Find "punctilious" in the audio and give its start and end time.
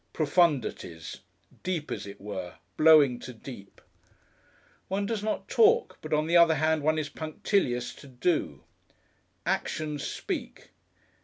7.09-7.93